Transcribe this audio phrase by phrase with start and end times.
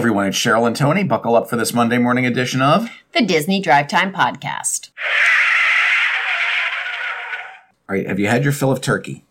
[0.00, 1.04] everyone, it's Cheryl and Tony.
[1.04, 2.88] Buckle up for this Monday morning edition of.
[3.12, 4.88] The Disney Drive Time Podcast.
[7.86, 9.24] All right, have you had your fill of turkey?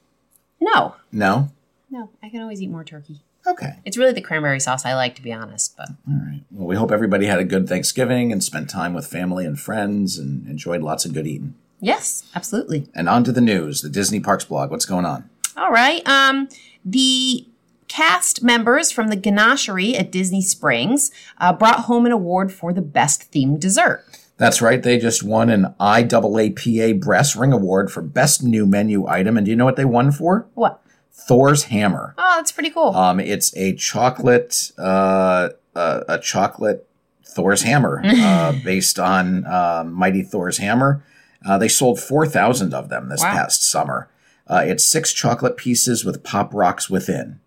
[0.62, 1.50] No, No?
[1.90, 3.22] no, I can always eat more turkey.
[3.48, 3.78] Okay.
[3.84, 5.76] It's really the cranberry sauce I like, to be honest.
[5.76, 6.42] But All right.
[6.52, 10.20] Well, we hope everybody had a good Thanksgiving and spent time with family and friends
[10.20, 11.56] and enjoyed lots of good eating.
[11.80, 12.88] yes, absolutely.
[12.94, 14.70] And on to the news, the Disney Parks blog.
[14.70, 15.28] What's going on?
[15.58, 16.08] All right.
[16.08, 16.48] Um,
[16.86, 17.48] the
[17.90, 22.82] cast members from the Ganachery at Disney Springs uh, brought home an award for the
[22.82, 24.06] best themed dessert.
[24.38, 24.82] That's right.
[24.82, 29.36] They just won an IAAPA Brass Ring Award for Best New Menu Item.
[29.36, 30.48] And do you know what they won for?
[30.54, 30.82] What?
[31.12, 32.16] Thor's Hammer.
[32.18, 32.96] Oh, that's pretty cool.
[32.96, 36.88] Um, it's a chocolate, uh, uh, a chocolate
[37.26, 41.04] Thor's hammer, uh, based on uh, Mighty Thor's hammer.
[41.46, 43.34] Uh, they sold four thousand of them this Wow.
[43.34, 44.10] past summer.
[44.48, 47.40] Uh, it's six chocolate pieces with pop rocks within,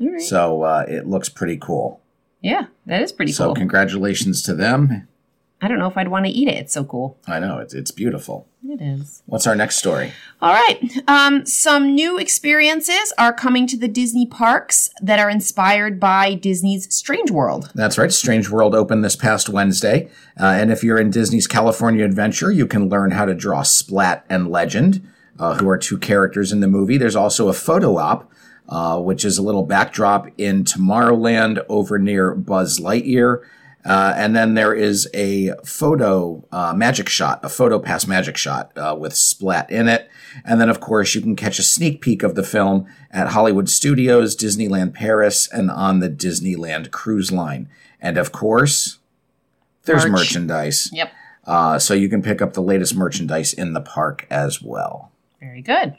[0.00, 0.20] right.
[0.20, 2.00] so uh, it looks pretty cool.
[2.40, 3.54] yeah, that is pretty So cool.
[3.54, 5.08] So congratulations to them.
[5.60, 6.54] I don't know if I'd want to eat it.
[6.54, 7.18] It's so cool.
[7.26, 8.46] I know it's it's beautiful.
[8.64, 9.24] It is.
[9.26, 10.12] What's our next story?
[10.40, 10.78] All right.
[11.08, 16.92] Um, some new experiences are coming to the Disney parks that are inspired by Disney's
[16.94, 17.72] Strange World.
[17.74, 18.12] That's right.
[18.12, 20.08] Strange World opened this past Wednesday.
[20.40, 24.24] Uh, and if you're in Disney's California Adventure, you can learn how to draw Splat
[24.30, 25.04] and Legend,
[25.40, 26.98] uh, who are two characters in the movie.
[26.98, 28.30] There's also a photo op,
[28.68, 33.42] uh, which is a little backdrop in Tomorrowland over near Buzz Lightyear.
[33.84, 38.70] Uh, and then there is a photo uh, magic shot, a photo pass magic shot
[38.76, 40.10] uh, with Splat in it.
[40.44, 43.70] And then, of course, you can catch a sneak peek of the film at Hollywood
[43.70, 47.68] Studios, Disneyland Paris, and on the Disneyland Cruise Line.
[48.00, 48.98] And of course,
[49.84, 50.12] there's Merch.
[50.12, 50.90] merchandise.
[50.92, 51.12] Yep.
[51.46, 55.10] Uh, so you can pick up the latest merchandise in the park as well.
[55.40, 55.96] Very good.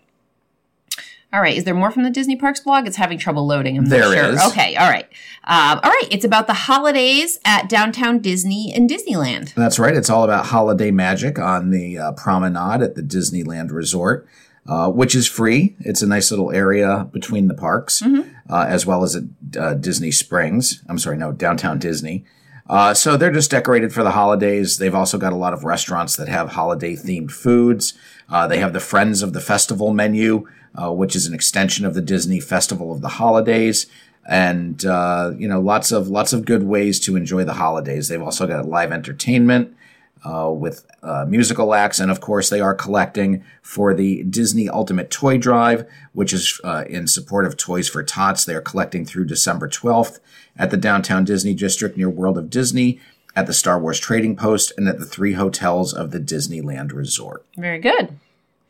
[1.32, 1.56] All right.
[1.56, 2.88] Is there more from the Disney Parks blog?
[2.88, 3.78] It's having trouble loading.
[3.78, 4.34] I'm not There sure.
[4.34, 4.42] is.
[4.48, 4.76] Okay.
[4.76, 5.06] All right.
[5.44, 6.08] Um, all right.
[6.10, 9.54] It's about the holidays at downtown Disney and Disneyland.
[9.54, 9.96] That's right.
[9.96, 14.28] It's all about holiday magic on the uh, promenade at the Disneyland Resort,
[14.68, 15.76] uh, which is free.
[15.82, 18.24] It's a nice little area between the parks, uh,
[18.68, 19.24] as well as at
[19.56, 20.84] uh, Disney Springs.
[20.90, 22.26] I'm sorry, no, downtown Disney.
[22.68, 24.78] Uh, so they're just decorated for the holidays.
[24.78, 27.94] They've also got a lot of restaurants that have holiday themed foods.
[28.30, 31.94] Uh, they have the Friends of the Festival menu, uh, which is an extension of
[31.94, 33.88] the Disney Festival of the Holidays
[34.30, 38.08] and uh, you know lots of lots of good ways to enjoy the holidays.
[38.08, 39.76] They've also got live entertainment
[40.24, 45.10] uh, with uh, musical acts, and of course they are collecting for the Disney Ultimate
[45.10, 48.46] Toy Drive, which is uh, in support of Toys for Tots.
[48.46, 50.20] They are collecting through December twelfth
[50.56, 53.00] at the downtown Disney District near World of Disney.
[53.36, 57.46] At the Star Wars Trading Post and at the three hotels of the Disneyland Resort.
[57.56, 58.18] Very good.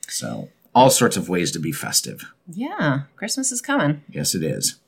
[0.07, 2.31] So, all sorts of ways to be festive.
[2.51, 3.01] Yeah.
[3.15, 4.03] Christmas is coming.
[4.09, 4.79] Yes, it is.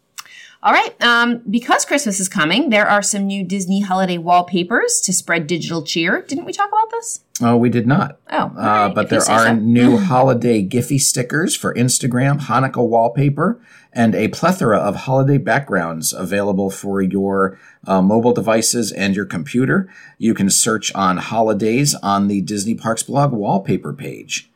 [0.64, 0.94] All right.
[1.03, 5.81] Um, because Christmas is coming, there are some new Disney holiday wallpapers to spread digital
[5.81, 6.22] cheer.
[6.22, 7.22] Didn't we talk about this?
[7.42, 8.19] Oh, we did not.
[8.31, 9.56] Oh, Uh, but if there are so.
[9.56, 13.59] new holiday Giphy stickers for Instagram, Hanukkah wallpaper,
[13.92, 19.90] and a plethora of holiday backgrounds available for your uh, mobile devices and your computer.
[20.19, 24.50] You can search on holidays on the Disney Parks blog wallpaper page.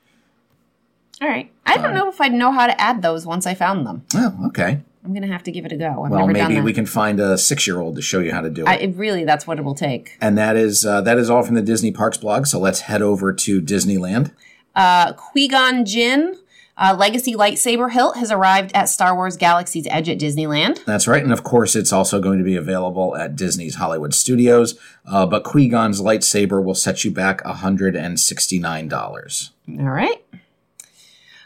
[1.25, 1.51] All right.
[1.65, 4.05] I don't know if I'd know how to add those once I found them.
[4.13, 4.79] Oh, okay.
[5.03, 6.03] I'm going to have to give it a go.
[6.03, 6.63] I've Well, never done maybe that.
[6.63, 8.67] we can find a six-year-old to show you how to do it.
[8.69, 10.17] I, it really, that's what it will take.
[10.21, 12.45] and that is uh, that is all from the Disney Parks blog.
[12.45, 14.31] So let's head over to Disneyland.
[14.75, 16.35] Uh, Qui-Gon Jinn,
[16.77, 20.83] uh, Legacy Lightsaber Hilt, has arrived at Star Wars Galaxy's Edge at Disneyland.
[20.85, 21.23] That's right.
[21.23, 24.77] And of course, it's also going to be available at Disney's Hollywood Studios.
[25.05, 29.49] Uh, but Qui Gon's lightsaber will set you back $169.
[29.79, 30.24] All right.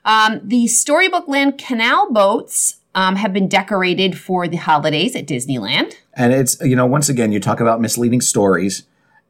[0.09, 5.93] Um, the Storybook Land canal boats um, have been decorated for the holidays at Disneyland.
[6.15, 8.83] And it's, you know, once again, you talk about misleading stories.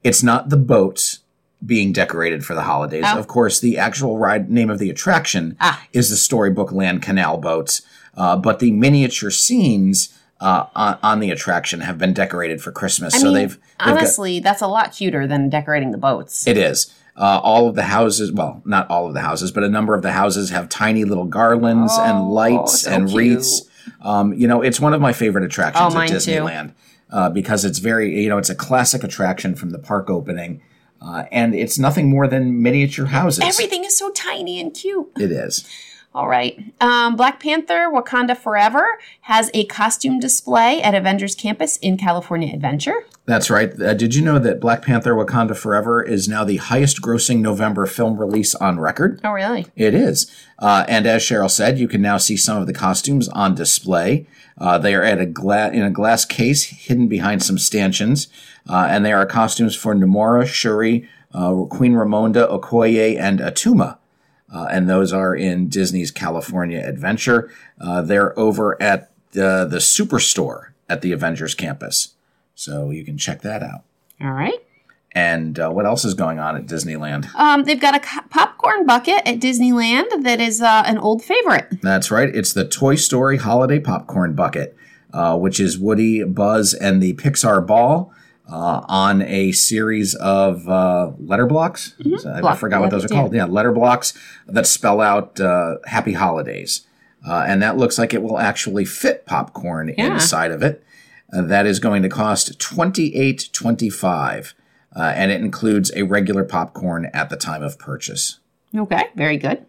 [0.05, 1.19] It's not the boats
[1.65, 3.03] being decorated for the holidays.
[3.05, 3.19] Oh.
[3.19, 5.85] Of course, the actual ride name of the attraction Ah.
[5.91, 7.81] is the Storybook Land Canal boats.
[8.15, 13.13] Uh, but the miniature scenes uh, on, on the attraction have been decorated for Christmas.
[13.15, 16.47] I so mean, they've, they've got- honestly, that's a lot cuter than decorating the boats.
[16.47, 16.95] It is.
[17.19, 20.01] Uh, all of the houses, well, not all of the houses, but a number of
[20.01, 23.17] the houses have tiny little garlands and Oh, lights so and cute.
[23.35, 23.61] wreaths.
[24.01, 26.09] Um, you know, it's one of my favorite attractions Oh, at.
[26.09, 26.73] Disneyland
[27.11, 30.61] uh, because it's very, you know, it's a classic attraction from the park opening,
[31.01, 33.43] uh, and it's nothing more than miniature houses.
[33.43, 35.07] Everything is so tiny and cute.
[35.19, 35.67] It is.
[36.13, 36.73] All right.
[36.81, 43.05] Um, Black Panther Wakanda Forever has a costume display at Avengers Campus in California Adventure.
[43.25, 43.79] That's right.
[43.79, 47.85] Uh, did you know that Black Panther Wakanda Forever is now the highest grossing November
[47.85, 49.21] film release on record?
[49.23, 49.67] Oh, really?
[49.75, 50.31] It is.
[50.57, 54.25] Uh, and as Cheryl said, you can now see some of the costumes on display.
[54.57, 58.29] Uh, they are at a gla- in a glass case hidden behind some stanchions.
[58.67, 63.98] Uh, and they are costumes for Namora, Shuri, uh, Queen Ramonda, Okoye, and Attuma.
[64.53, 67.51] Uh, and those are in Disney's California Adventure.
[67.79, 72.15] Uh, they're over at the, the Superstore at the Avengers campus.
[72.55, 73.83] So you can check that out.
[74.21, 74.59] All right.
[75.13, 77.33] And uh, what else is going on at Disneyland?
[77.35, 81.81] Um, they've got a co- popcorn bucket at Disneyland that is uh, an old favorite.
[81.81, 82.33] That's right.
[82.33, 84.77] It's the Toy Story Holiday Popcorn Bucket,
[85.13, 88.13] uh, which is Woody, Buzz, and the Pixar Ball.
[88.51, 91.93] Uh, on a series of uh, letter blocks.
[92.17, 93.33] So I Block- forgot what those are called.
[93.33, 94.13] Yeah, letter blocks
[94.47, 96.87] that spell out uh, Happy Holidays.
[97.27, 100.13] Uh, and that looks like it will actually fit popcorn Yeah.
[100.13, 100.83] inside of it.
[101.31, 104.55] Uh, that is going to cost twenty eight twenty five,
[104.95, 108.39] uh, and it includes a regular popcorn at the time of purchase.
[108.75, 109.63] Okay, very good.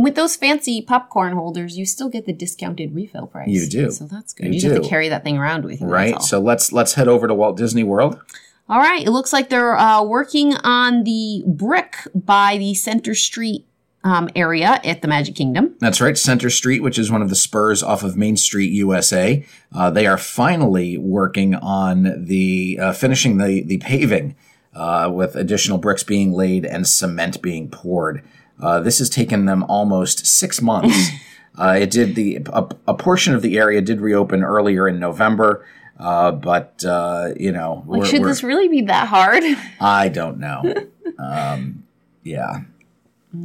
[0.00, 3.50] And with those fancy popcorn holders, you still get the discounted refill price.
[3.50, 3.90] You do.
[3.90, 4.46] So that's good.
[4.46, 5.86] You You, just have to carry that thing around with you.
[5.86, 6.22] Right.
[6.22, 8.18] So let's let's head over to Walt Disney World.
[8.66, 9.06] All right.
[9.06, 13.66] It looks like they're uh, working on the brick by the Center Street
[14.02, 15.74] um, area at the Magic Kingdom.
[15.80, 19.44] That's right, Center Street, which is one of the spurs off of Main Street, USA.
[19.70, 24.34] Uh, they are finally working on the uh, finishing the the paving
[24.72, 28.24] uh, with additional bricks being laid and cement being poured.
[28.60, 31.08] Uh, this has taken them almost six months.
[31.58, 35.64] uh, it did the a, a portion of the area did reopen earlier in November,
[35.98, 39.42] uh, but uh, you know, Like, should this really be that hard?
[39.80, 40.74] I don't know.
[41.18, 41.84] um,
[42.22, 42.60] yeah.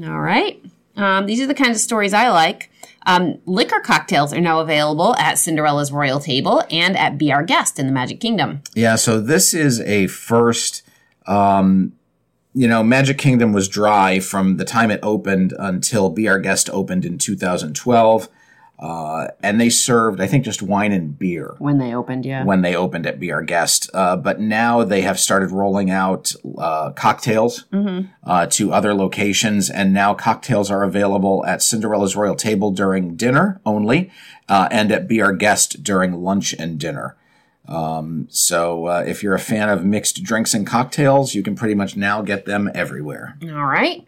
[0.03, 0.63] All right.
[0.97, 2.71] Um, these are the kinds of stories I like.
[3.06, 7.77] Um, liquor cocktails are now available at Cinderella's Royal Table and at Be Our Guest
[7.77, 8.62] in the Magic Kingdom.
[8.73, 10.81] Yeah, so this is a first.
[11.27, 11.94] Um,
[12.55, 16.69] you know, Magic Kingdom was dry from the time it opened until Be Our Guest
[16.71, 18.29] opened in 2012.
[18.77, 22.43] Uh, and they served, I think, just wine and beer When they opened, yeah.
[22.43, 23.89] when they opened at Be Our Guest.
[23.93, 27.65] Uh, but now they have started rolling out uh, cocktails
[28.23, 33.61] uh, to other locations, and now cocktails are available at Cinderella's Royal Table during dinner
[33.65, 34.11] only,
[34.49, 37.15] uh, and at Be Our Guest during lunch and dinner.
[37.67, 41.75] Um, so uh, if you're a fan of mixed drinks and cocktails, you can pretty
[41.75, 44.06] much now get them everywhere, All right.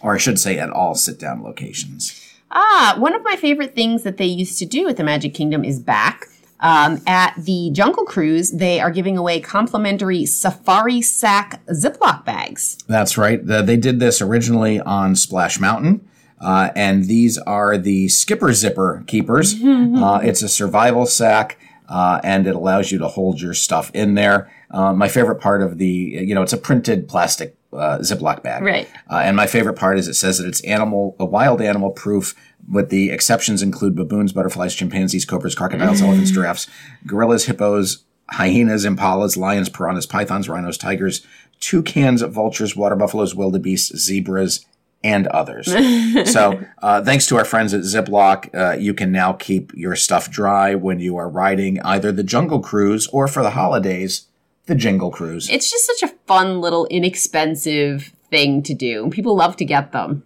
[0.00, 2.20] or I should say, at all sit-down locations.
[2.50, 5.64] Ah, one of my favorite things that they used to do at the Magic Kingdom
[5.64, 6.26] is back.
[6.58, 12.78] Um, at the Jungle Cruise, they are giving away complimentary Safari Sack Ziploc bags.
[12.88, 13.44] That's right.
[13.44, 16.08] The- they did this originally on Splash Mountain.
[16.40, 19.54] Uh, and these are the Skipper Zipper Keepers.
[19.62, 21.58] Uh, it's a survival sack,
[21.88, 24.50] uh, and it allows you to hold your stuff in there.
[24.70, 28.62] Uh, my favorite part of the, you know, it's a printed plastic uh, Ziploc bag.
[28.62, 28.88] Right.
[29.10, 32.34] Uh, and my favorite part is it says that it's animal, a wild animal proof,
[32.68, 36.66] with the exceptions include baboons, butterflies, chimpanzees, cobras, crocodiles, elephants, giraffes,
[37.06, 41.24] gorillas, hippos, hyenas, impalas, lions, piranhas, pythons, rhinos, tigers,
[41.60, 44.66] toucans, vultures, water buffaloes, wildebeests, zebras,
[45.06, 45.66] and others.
[46.30, 50.30] so, uh, thanks to our friends at Ziploc, uh, you can now keep your stuff
[50.30, 54.26] dry when you are riding either the Jungle Cruise or for the holidays,
[54.66, 55.48] the Jingle Cruise.
[55.48, 59.08] It's just such a fun little inexpensive thing to do.
[59.10, 60.24] People love to get them.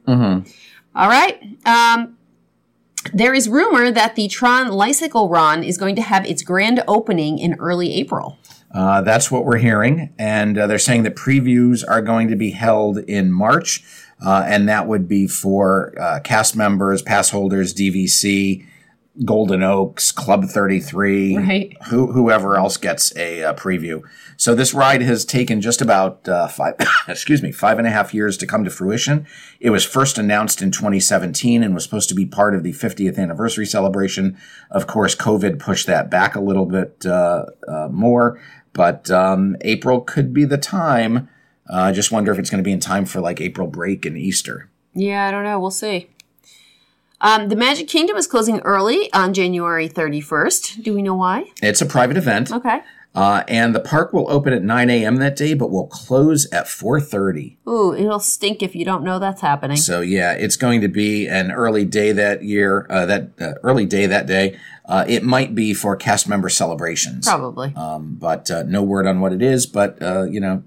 [0.94, 1.40] All right.
[1.66, 2.16] Um,
[3.12, 7.38] there is rumor that the Tron Lightcycle Run is going to have its grand opening
[7.38, 8.38] in early April.
[8.72, 10.14] Uh, that's what we're hearing.
[10.18, 13.82] And uh, they're saying that previews are going to be held in March.
[14.24, 18.66] Uh, and that would be for uh, cast members, pass holders, DVC,
[19.24, 21.76] Golden Oaks, Club 33, Right.
[21.88, 24.02] who, whoever else gets a, uh preview.
[24.36, 26.74] So this ride has taken just about uh, five,
[27.08, 29.26] excuse me, five and a half years to come to fruition.
[29.58, 33.18] It was first announced in 2017 and was supposed to be part of the 50th
[33.18, 34.38] anniversary celebration.
[34.70, 38.40] Of course, COVID pushed that back a little bit uh, uh, more,
[38.72, 41.28] but um, April could be the time.
[41.72, 44.04] Uh, I just wonder if it's going to be in time for like April break
[44.04, 44.68] and Easter.
[44.92, 45.60] Yeah, I don't know.
[45.60, 46.08] We'll see.
[47.20, 50.82] Um, the Magic Kingdom is closing early on January 31st.
[50.82, 51.44] Do we know why?
[51.62, 52.50] It's a private event.
[52.50, 52.80] Okay.
[53.14, 55.16] Uh, and the park will open at 9 a.m.
[55.16, 57.56] that day, but will close at 4:30.
[57.68, 59.76] Ooh, it'll stink if you don't know that's happening.
[59.76, 62.86] So yeah, it's going to be an early day that year.
[62.88, 64.58] Uh, that uh, early day that day.
[64.86, 67.72] Uh, it might be for cast member celebrations, Probably.
[67.76, 69.66] um, but uh, no word on what it is.
[69.66, 70.62] But uh, you know,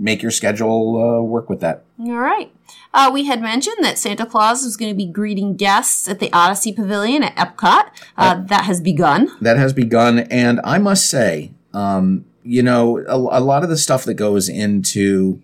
[0.00, 1.84] make your schedule uh, work with that.
[2.00, 2.50] All right.
[2.92, 6.32] Uh, we had mentioned that Santa Claus was going to be greeting guests at the
[6.32, 7.90] Odyssey Pavilion at Epcot.
[8.16, 9.30] Uh, that has begun.
[9.40, 13.76] That has begun, and I must say, um, you know, a, a lot of the
[13.76, 15.40] stuff that goes into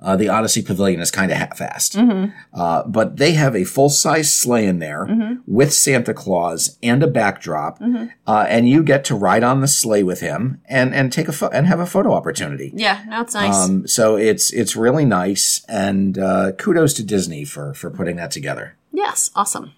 [0.00, 4.66] uh, the Odyssey Pavilion is kind of half-assed, uh, but they have a full-size sleigh
[4.66, 7.80] in there with Santa Claus and a backdrop,
[8.26, 11.32] uh, and you get to ride on the sleigh with him and and take a
[11.32, 12.70] pho- and have a photo opportunity.
[12.74, 13.56] Yeah, it's nice.
[13.56, 18.30] Um, so it's it's really nice, and uh, kudos to Disney for for putting that
[18.30, 18.76] together.
[18.92, 19.72] yes, awesome.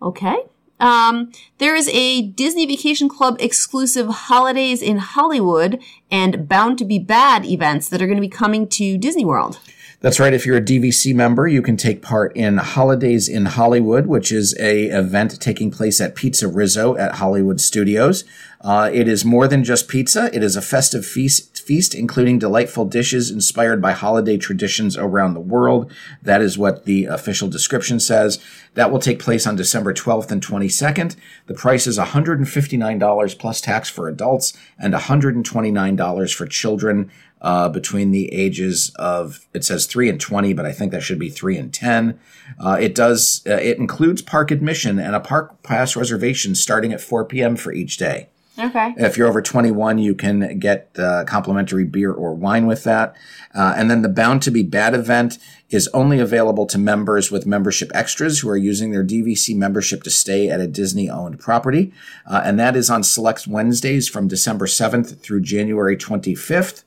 [0.00, 0.36] Okay.
[0.80, 5.80] Um, there is a Disney Vacation Club exclusive holidays in Hollywood
[6.10, 9.58] and Bound to Be Bad events that are going to be coming to Disney World.
[10.00, 10.32] That's right.
[10.32, 14.56] If you're a DVC member, you can take part in Holidays in Hollywood, which is
[14.60, 18.22] a event taking place at Pizza Rizzo at Hollywood Studios.
[18.60, 20.34] Uh, it is more than just pizza.
[20.34, 25.40] It is a festive feast, feast including delightful dishes inspired by holiday traditions around the
[25.40, 25.92] world.
[26.22, 28.42] That is what the official description says.
[28.74, 31.14] That will take place on December 12th and 22nd.
[31.46, 37.10] The price is $159 plus tax for adults and $129 for children
[37.40, 41.20] uh, between the ages of it says three and twenty, but I think that should
[41.20, 42.18] be three and ten.
[42.58, 47.00] Uh, it does uh, it includes park admission and a park pass reservation starting at
[47.00, 47.54] four p.m.
[47.54, 48.28] for each day.
[48.58, 48.94] Okay.
[48.96, 53.14] If you're over 21, you can get uh, complimentary beer or wine with that.
[53.54, 55.38] Uh, and then the Bound to Be Bad event
[55.70, 60.10] is only available to members with membership extras who are using their DVC membership to
[60.10, 61.92] stay at a Disney owned property.
[62.26, 66.82] Uh, and that is on select Wednesdays from December 7th through January 25th.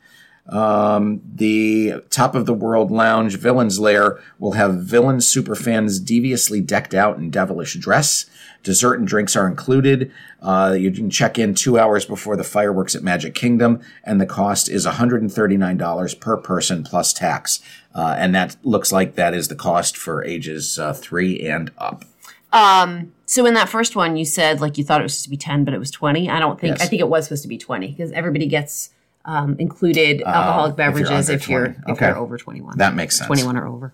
[0.47, 6.93] Um, the Top of the World Lounge Villains Lair will have villain superfans deviously decked
[6.93, 8.25] out in devilish dress.
[8.63, 10.11] Dessert and drinks are included.
[10.41, 14.25] Uh, you can check in two hours before the fireworks at Magic Kingdom, and the
[14.25, 17.59] cost is $139 per person plus tax.
[17.95, 22.05] Uh, and that looks like that is the cost for ages uh, three and up.
[22.53, 25.29] Um, so in that first one, you said like you thought it was supposed to
[25.29, 26.29] be 10, but it was 20.
[26.29, 26.85] I don't think, Yes.
[26.85, 28.89] I think it was supposed to be 20 because everybody gets
[29.25, 31.91] um, included alcoholic if you're beverages if you're, 20.
[31.93, 32.77] if you're over 21.
[32.77, 33.27] That makes sense.
[33.27, 33.93] 21 or over.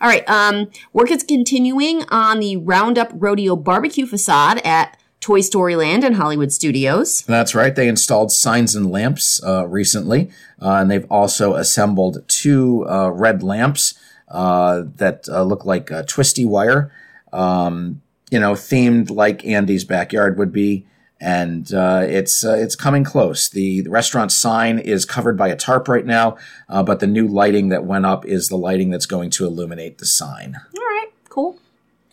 [0.00, 0.28] All right.
[0.28, 6.16] Um, work is continuing on the Roundup Rodeo barbecue facade at Toy Story Land and
[6.16, 7.22] Hollywood Studios.
[7.22, 7.74] That's right.
[7.74, 10.30] They installed signs and lamps uh, recently,
[10.60, 13.94] uh, and they've also assembled two uh, red lamps
[14.28, 16.92] uh, that uh, look like uh, twisty wire,
[17.32, 20.86] um, you know, themed like Andy's backyard would be.
[21.20, 23.48] And uh, it's uh, it's coming close.
[23.48, 26.36] The, the restaurant sign is covered by a tarp right now,
[26.68, 29.96] uh, but the new lighting that went up is the lighting that's going to illuminate
[29.98, 30.56] the sign.
[30.76, 31.08] All right.
[31.30, 31.58] Cool.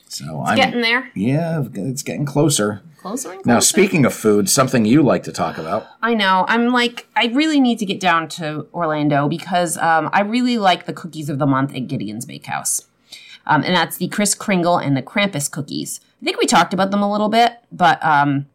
[0.07, 1.11] So I'm Getting there.
[1.15, 2.81] yeah, it's getting closer.
[2.97, 3.53] Closer and closer.
[3.55, 5.87] Now, speaking of food, something you like to talk about.
[6.01, 6.45] I know.
[6.47, 10.85] I'm like, I really need to get down to Orlando because um, I really like
[10.85, 12.87] the cookies of the month at Gideon's Bakehouse.
[13.45, 15.99] Um, and that's the Kris Kringle and the Krampus cookies.
[16.21, 18.45] I think we talked about them a little bit, but um,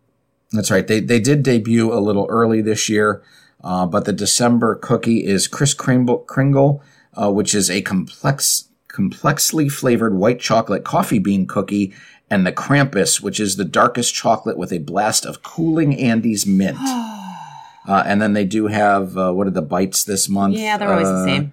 [0.52, 0.87] That's right.
[0.87, 3.23] They they did debut a little early this year,
[3.62, 6.83] uh, but the December cookie is Kris Kringle, Kringle
[7.14, 11.93] uh, which is a complex, complexly flavored white chocolate coffee bean cookie,
[12.31, 16.78] and the Krampus, which is the darkest chocolate with a blast of cooling Andes mint.
[17.87, 20.55] Uh, and then they do have uh, what are the bites this month?
[20.55, 21.52] yeah, they're always the Uh, same.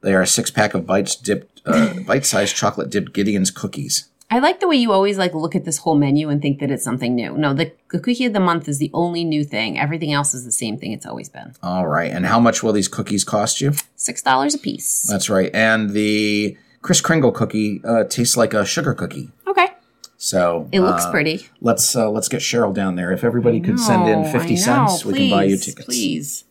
[0.00, 4.08] They are a six pack of bites dipped, uh, bite-sized chocolate dipped Gideon's cookies.
[4.28, 6.70] I like the way you always like look at this whole menu and think that
[6.70, 7.36] it's something new.
[7.36, 9.78] No, the, the cookie of the month is the only new thing.
[9.78, 11.54] Everything else is the same thing it's always been.
[11.62, 12.10] All right.
[12.10, 13.74] And how much will these cookies cost you?
[13.94, 15.02] Six dollars a piece.
[15.02, 15.50] That's right.
[15.54, 19.30] And the Kris Kringle cookie uh, tastes like a sugar cookie.
[19.46, 19.68] Okay.
[20.16, 21.46] So It looks uh, pretty.
[21.60, 23.12] Let's uh, let's get Cheryl down there.
[23.12, 24.60] If everybody could send in fifty know.
[24.60, 25.86] cents, we can buy you Please, tickets.
[25.86, 26.44] Please.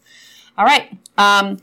[0.57, 0.97] All right.
[1.17, 1.59] Um,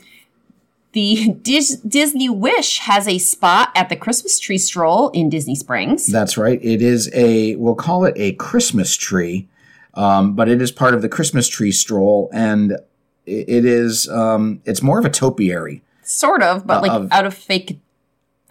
[0.93, 6.07] the Dis- Disney Wish has a spot at the Christmas tree stroll in Disney Springs.
[6.07, 6.59] That's right.
[6.63, 9.47] It is a we'll call it a Christmas tree,
[9.95, 12.73] um, but it is part of the Christmas tree stroll, and
[13.25, 15.81] it, it is um, it's more of a topiary.
[16.03, 17.79] sort of, but like of- out of fake.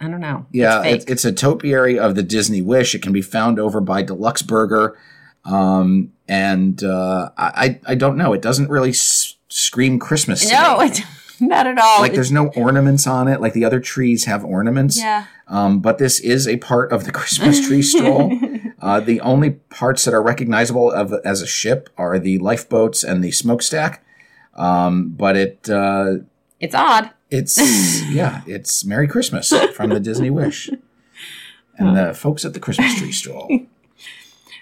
[0.01, 0.45] I don't know.
[0.51, 0.95] Yeah, it's fake.
[0.95, 2.93] it's, it's a topiary of the Disney Wish.
[2.93, 4.97] It can be found over by Deluxe Burger,
[5.45, 8.33] um, and uh, I I don't know.
[8.33, 10.49] It doesn't really s- scream Christmas.
[10.51, 10.89] no.
[11.47, 11.99] Not at all.
[11.99, 15.25] like It's- there's no ornaments on it like the other trees have ornaments yeah.
[15.47, 18.31] um, but this is a part of the christmas tree stroll
[18.81, 23.23] uh, the only parts that are recognizable of as a ship are the lifeboats and
[23.23, 24.03] the smokestack
[24.55, 26.17] um, but it uh,
[26.59, 27.09] It's odd.
[27.29, 27.57] it's
[28.09, 30.69] yeah it's merry christmas from the disney wish
[31.77, 33.49] and the folks at the christmas tree stroll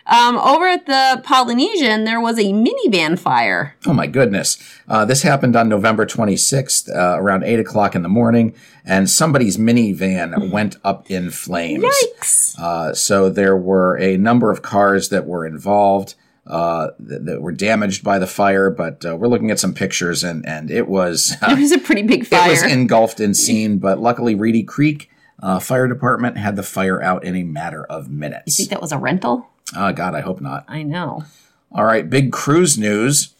[0.08, 3.76] Um, over at the Polynesian, there was a minivan fire.
[3.86, 4.58] Oh my goodness.
[4.88, 8.54] Uh, this happened on November 26th, uh, around 8 o'clock in the morning,
[8.84, 11.84] and somebody's minivan went up in flames.
[11.86, 12.60] Yikes!
[12.60, 16.16] Uh, so there were a number of cars that were involved.
[16.48, 20.24] Uh, that, that were damaged by the fire, but uh, we're looking at some pictures,
[20.24, 22.48] and and it was It was a pretty big fire.
[22.48, 23.78] it was engulfed in scene.
[23.78, 28.10] But luckily, Reedy Creek uh, Fire Department had the fire out in a matter of
[28.10, 28.58] minutes.
[28.58, 29.51] you think that was a rental?
[29.76, 30.66] Oh God, I hope not.
[30.68, 31.24] I know.
[31.72, 33.34] All right, big cruise news.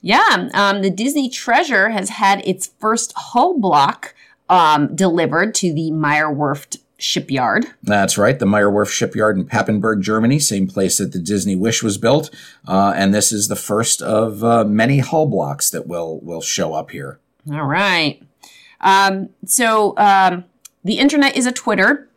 [0.00, 4.14] Yeah, um, the Disney Treasure has had its first hull block
[4.48, 7.66] um, delivered to the Meyer Werft shipyard.
[7.82, 11.82] That's right, the Meyer Werft shipyard in Papenburg, Germany, same place that the Disney Wish
[11.82, 12.30] was built,
[12.66, 16.74] uh, and this is the first of uh, many hull blocks that will will show
[16.74, 17.18] up here.
[17.50, 18.22] All right.
[18.80, 20.44] Um, so um,
[20.84, 22.07] the internet is a Twitter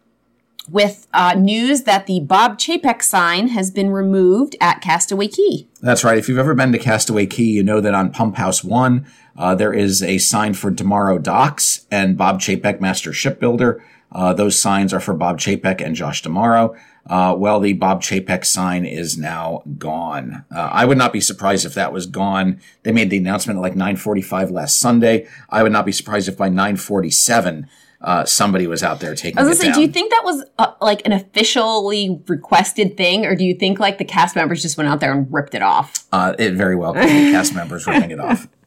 [0.70, 5.68] with uh, news that the Bob Chapek sign has been removed at Castaway Cay.
[5.82, 6.18] That's right.
[6.18, 9.56] If you've ever been to Castaway Cay, you know that on Pump House One, uh,
[9.56, 13.84] there is a sign for D'Amaro Docks and Bob Chapek, Master Shipbuilder.
[14.12, 16.78] Uh, those signs are for Bob Chapek and Josh D'Amaro.
[17.08, 20.46] Uh, well, the Bob Chapek sign is now gone.
[20.54, 22.60] Uh, I would not be surprised if that was gone.
[22.84, 25.28] They made the announcement at like 9:45 last Sunday.
[25.50, 27.68] I would not be surprised if by 9:47
[28.02, 29.76] uh, somebody was out there taking I was it gonna say, down.
[29.76, 33.80] do you think that was uh, like an officially requested thing, or do you think
[33.80, 36.08] like the cast members just went out there and ripped it off?
[36.12, 38.48] uh, it very well could be cast members ripping it off.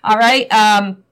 [0.04, 0.50] All right.
[0.52, 1.04] Um,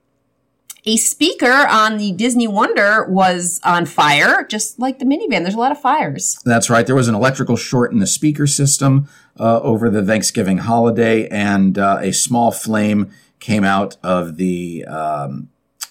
[0.88, 5.42] a speaker on the Disney Wonder was on fire, just like the minivan.
[5.42, 6.38] There's a lot of fires.
[6.44, 6.86] That's right.
[6.86, 11.76] There was an electrical short in the speaker system uh, over the Thanksgiving holiday, and
[11.76, 13.10] uh, a small flame
[13.40, 15.48] came out of the um,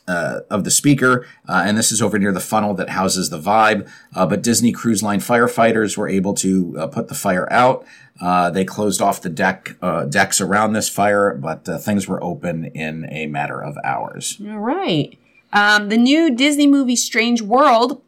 [0.08, 1.26] uh, of the speaker.
[1.48, 3.90] Uh, and this is over near the funnel that houses the Vibe.
[4.14, 7.86] Uh, but Disney Cruise Line firefighters were able to uh, put the fire out.
[8.22, 12.24] Uh, they closed off the deck uh, decks around this fire, but uh, things were
[12.24, 14.40] open in a matter of hours.
[14.48, 15.18] All right.
[15.52, 18.02] Um, the new Disney movie Strange World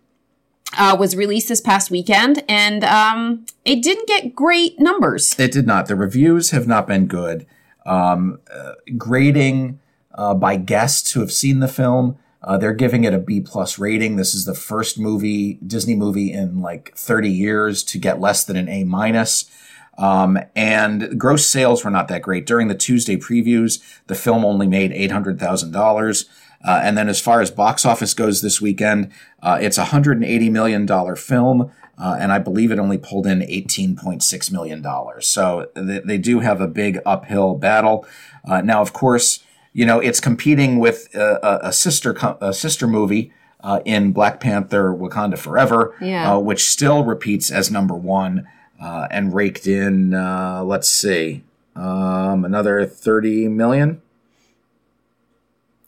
[0.78, 5.38] uh, was released this past weekend, and um, it didn't get great numbers.
[5.40, 5.88] It did not.
[5.88, 7.46] The reviews have not been good.
[7.86, 9.80] Um, uh, grading
[10.18, 13.78] uh, by guests who have seen the film, uh, they're giving it a B plus
[13.78, 14.16] rating.
[14.16, 18.56] This is the first movie Disney movie in like 30 years to get less than
[18.56, 19.50] an A minus.
[19.98, 22.46] Um, and gross sales were not that great.
[22.46, 26.26] During the Tuesday previews, the film only made $800,000.
[26.64, 30.52] Uh, and then as far as box office goes this weekend, uh, it's a $180
[30.52, 31.72] million film.
[31.98, 34.86] Uh, and I believe it only pulled in $18.6 million.
[35.22, 38.06] So they, they do have a big uphill battle.
[38.46, 39.44] Uh, now, of course,
[39.78, 44.40] you know, it's competing with a, a, sister, co- a sister movie, uh, in Black
[44.40, 46.34] Panther Wakanda Forever, Yeah.
[46.34, 48.48] uh, which still repeats as number one,
[48.82, 51.44] uh, and raked in, uh, let's see,
[51.76, 54.02] um, another 30 million.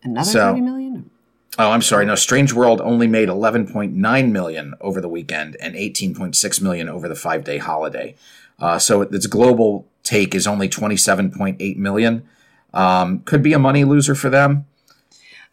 [0.03, 1.09] Another So- 30 million?
[1.57, 2.05] Oh, I'm sorry.
[2.05, 7.15] No, Strange World only made 11.9 million over the weekend and 18.6 million over the
[7.15, 8.13] five day holiday.
[8.59, 12.21] Uh, so its global take is only 27.8 million.
[12.73, 14.65] Um, could be a money loser for them.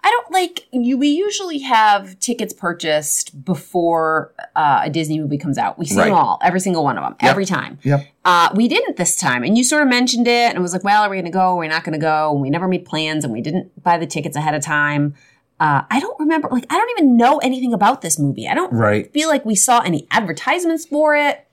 [0.05, 0.97] I don't like you.
[0.99, 5.79] We usually have tickets purchased before uh, a Disney movie comes out.
[5.79, 6.05] We see Right.
[6.07, 7.79] them all, every single one of them, every time.
[7.83, 8.07] Yep.
[8.25, 10.85] Uh, we didn't this time, and you sort of mentioned it, and it was like,
[10.85, 11.57] "Well, are we going to go?
[11.57, 13.99] Are we not going to go?" And we never made plans, and we didn't buy
[13.99, 15.15] the tickets ahead of time.
[15.59, 16.49] Uh, I don't remember.
[16.53, 18.47] Like, I don't even know anything about this movie.
[18.47, 19.11] I don't Right.
[19.13, 21.47] feel like we saw any advertisements for it.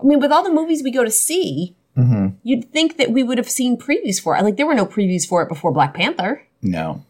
[0.00, 2.26] I mean, with all the movies we go to see, Mm-hmm.
[2.42, 4.42] you'd think that we would have seen previews for it.
[4.42, 6.42] Like, there were no previews for it before Black Panther.
[6.62, 7.04] No.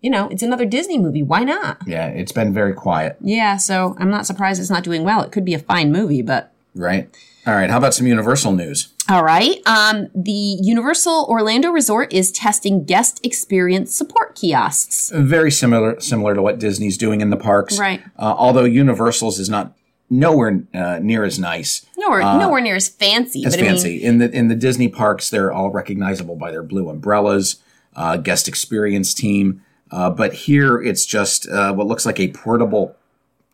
[0.00, 1.22] You know, it's another Disney movie.
[1.22, 1.78] Why not?
[1.86, 3.16] Yeah, it's been very quiet.
[3.20, 5.22] Yeah, so I'm not surprised it's not doing well.
[5.22, 7.08] It could be a fine movie, but Right.
[7.46, 7.70] All right.
[7.70, 8.92] How about some Universal news?
[9.08, 9.56] all right.
[9.66, 15.10] Um, the Universal Orlando Resort is testing guest experience support kiosks.
[15.14, 17.78] Very similar, similar to what Disney's doing in the parks.
[17.78, 18.02] Right.
[18.18, 19.72] Uh, although Universal's is not
[20.10, 21.84] nowhere uh, near as nice.
[21.96, 23.44] Nowhere, nowhere near as fancy.
[23.44, 23.96] as but I fancy.
[23.98, 27.56] mean, in the in the Disney parks, they're all recognizable by their blue umbrellas,
[27.94, 29.62] uh, guest experience team.
[29.90, 32.96] Uh, but here, it's just uh, what looks like a portable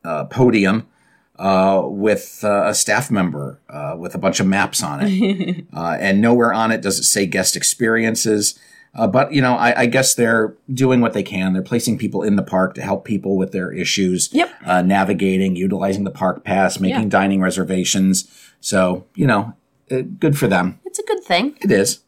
[0.04, 0.86] uh, podium
[1.38, 5.96] uh, with uh, a staff member uh, with a bunch of maps on it, uh,
[6.00, 8.58] and nowhere on it does it say guest experiences.
[8.94, 11.54] Uh, but you know, I, I guess they're doing what they can.
[11.54, 14.50] They're placing people in the park to help people with their issues, Yep.
[14.66, 17.08] uh, navigating, utilizing the park pass, making Yeah.
[17.08, 18.28] dining reservations.
[18.60, 19.54] So you know,
[19.90, 20.78] uh, good for them.
[20.84, 21.56] it's a good thing.
[21.62, 22.00] It is.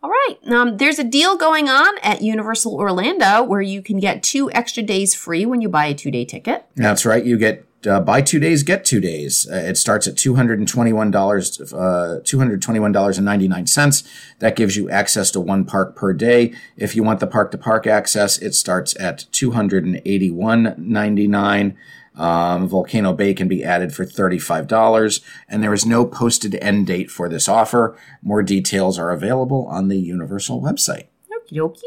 [0.00, 0.36] All right.
[0.46, 4.80] Um, there's a deal going on at Universal Orlando where you can get two extra
[4.84, 6.64] days free when you buy a two day ticket.
[6.76, 7.24] That's right.
[7.24, 9.48] You get uh, buy two days, get two days.
[9.50, 14.08] Uh, it starts at $221, uh, $221.99.
[14.40, 16.52] That gives you access to one park per day.
[16.76, 21.76] If you want the park to park access, it starts at $281.99.
[22.16, 27.12] Um, Volcano Bay can be added for $35, and there is no posted end date
[27.12, 27.96] for this offer.
[28.22, 31.06] More details are available on the Universal website.
[31.30, 31.82] Okie dokie.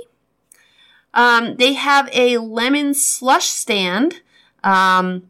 [1.14, 4.22] Um, they have a lemon slush stand.
[4.64, 5.24] Um,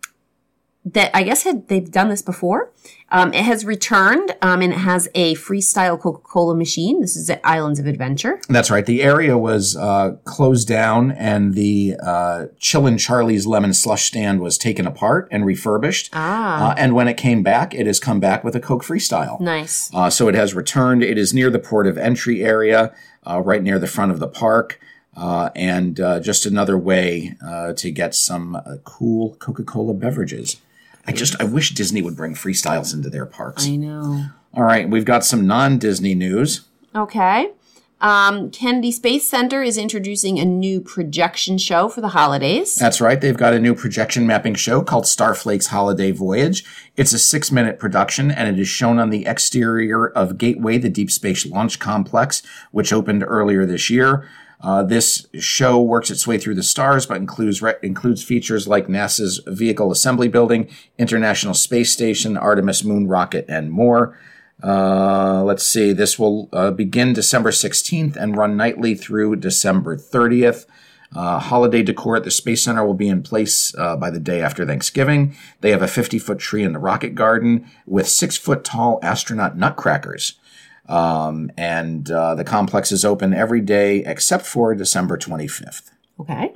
[0.83, 2.71] that I guess had they've done this before.
[3.09, 7.01] Um, it has returned um, and it has a freestyle Coca Cola machine.
[7.01, 8.39] This is at Islands of Adventure.
[8.49, 8.85] That's right.
[8.85, 14.57] The area was uh, closed down, and the uh, Chillin' Charlie's lemon slush stand was
[14.57, 16.09] taken apart and refurbished.
[16.13, 19.39] Ah, Uh, and when it came back, it has come back with a Coke Freestyle.
[19.41, 19.91] nice.
[19.93, 21.03] Uh, so it has returned.
[21.03, 22.93] It is near the port of entry area,
[23.29, 24.79] uh, right near the front of the park.
[25.15, 30.61] Uh, and uh, just another way uh, to get some uh, cool Coca Cola beverages.
[31.05, 33.67] I just I wish Disney would bring freestyles into their parks.
[33.67, 34.25] I know.
[34.53, 36.67] All right, we've got some non Disney news.
[36.95, 37.51] Okay.
[38.01, 42.73] Um, Kennedy Space Center is introducing a new projection show for the holidays.
[42.73, 43.21] That's right.
[43.21, 46.65] They've got a new projection mapping show called Starflake's Holiday Voyage.
[46.97, 50.89] It's a six minute production and it is shown on the exterior of Gateway, the
[50.89, 54.27] Deep Space Launch Complex, which opened earlier this year.
[54.61, 58.87] Uh, this show works its way through the stars, but includes re- includes features like
[58.87, 64.17] NASA's Vehicle Assembly Building, International Space Station, Artemis Moon Rocket, and more.
[64.63, 65.91] Uh, let's see.
[65.91, 70.67] This will uh, begin December 16th and run nightly through December 30th.
[71.13, 74.41] Uh, holiday decor at the Space Center will be in place uh, by the day
[74.41, 75.35] after Thanksgiving.
[75.59, 79.57] They have a 50 foot tree in the rocket garden with six foot tall astronaut
[79.57, 80.35] nutcrackers.
[80.91, 85.89] Um, and uh, the complex is open every day except for December 25th.
[86.19, 86.53] Okay.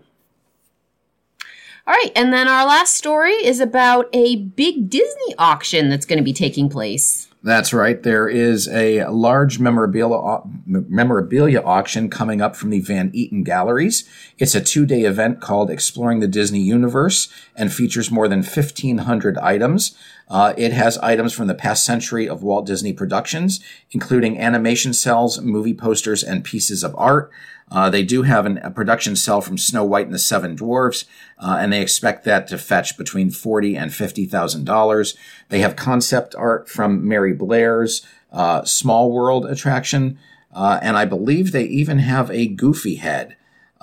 [1.87, 6.17] All right, and then our last story is about a big Disney auction that's going
[6.17, 7.29] to be taking place.
[7.45, 8.01] That's right.
[8.01, 14.03] There is a large memorabilia, memorabilia auction coming up from the Van Eaton Galleries.
[14.39, 19.37] It's a two day event called Exploring the Disney Universe and features more than 1,500
[19.37, 19.95] items.
[20.27, 23.59] Uh, it has items from the past century of Walt Disney productions,
[23.91, 27.31] including animation cells, movie posters, and pieces of art.
[27.71, 31.05] Uh, they do have an, a production cell from Snow White and the Seven Dwarfs,
[31.39, 35.15] uh, and they expect that to fetch between forty and fifty thousand dollars.
[35.49, 40.19] They have concept art from Mary Blair's uh, Small World attraction,
[40.53, 43.35] uh, and I believe they even have a Goofy head.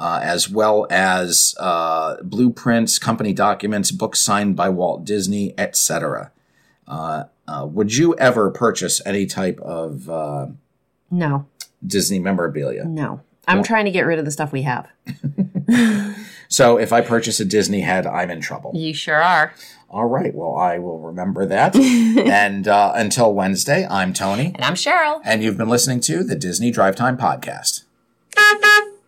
[0.02, 6.32] Uh, as well as uh, blueprints, company documents, books signed by Walt Disney, etc.
[6.88, 10.46] Uh, uh, would you ever purchase any type of uh,
[11.08, 11.46] No,
[11.86, 12.84] Disney memorabilia?
[12.84, 13.20] no.
[13.46, 14.88] I'm trying to get rid of the stuff we have.
[16.48, 18.72] So if I purchase a Disney head, I'm in trouble.
[18.74, 19.54] You sure are.
[19.88, 20.34] All right.
[20.34, 21.74] Well, I will remember that.
[21.76, 25.22] and uh, until Wednesday, I'm Tony, And I'm Cheryl.
[25.24, 27.84] and you've been listening to the Disney Drive Time Podcast.
[28.36, 28.91] Thank